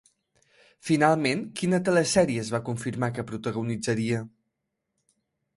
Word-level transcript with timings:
Finalment, 0.87 1.43
quina 1.61 1.79
telesèrie 1.89 2.45
es 2.45 2.49
va 2.55 2.63
confirmar 2.71 3.13
que 3.19 3.29
protagonitzaria? 3.33 4.27